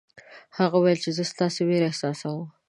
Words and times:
هغه 0.57 0.75
وویل 0.77 0.99
چې 1.03 1.09
زه 1.17 1.23
ستاسې 1.31 1.61
وېره 1.67 1.85
احساسوم. 1.89 2.41